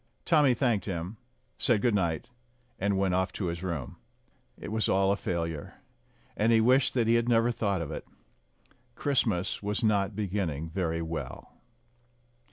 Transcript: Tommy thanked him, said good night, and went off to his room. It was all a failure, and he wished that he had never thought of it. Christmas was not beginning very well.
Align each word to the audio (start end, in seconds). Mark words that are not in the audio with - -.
Tommy 0.25 0.55
thanked 0.55 0.85
him, 0.85 1.17
said 1.59 1.79
good 1.83 1.93
night, 1.93 2.27
and 2.79 2.97
went 2.97 3.13
off 3.13 3.31
to 3.33 3.45
his 3.45 3.61
room. 3.61 3.97
It 4.59 4.69
was 4.71 4.89
all 4.89 5.11
a 5.11 5.15
failure, 5.15 5.75
and 6.35 6.51
he 6.51 6.59
wished 6.59 6.95
that 6.95 7.05
he 7.05 7.13
had 7.13 7.29
never 7.29 7.51
thought 7.51 7.83
of 7.83 7.91
it. 7.91 8.07
Christmas 8.95 9.61
was 9.61 9.83
not 9.83 10.15
beginning 10.15 10.71
very 10.71 11.03
well. 11.03 11.51